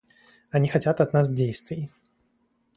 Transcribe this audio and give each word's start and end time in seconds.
Они 0.49 0.67
хотят 0.67 0.99
от 0.99 1.13
нас 1.13 1.29
действий. 1.29 1.91